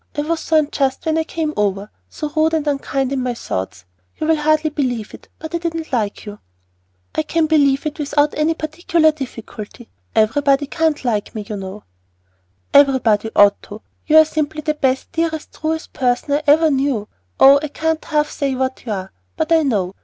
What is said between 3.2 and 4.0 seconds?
my thoughts.